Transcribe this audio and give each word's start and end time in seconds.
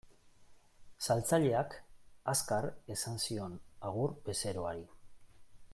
Saltzaileak 1.07 1.75
azkar 2.33 2.69
esan 2.95 3.21
zion 3.27 3.61
agur 3.91 4.17
bezeroari. 4.31 4.87